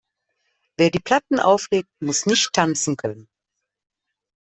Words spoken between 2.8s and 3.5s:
können.